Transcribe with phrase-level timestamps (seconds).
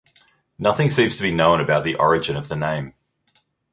[0.57, 2.95] Nothing seems to be known about the origin of the name.